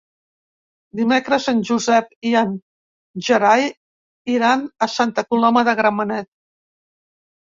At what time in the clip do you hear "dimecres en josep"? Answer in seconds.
0.99-2.07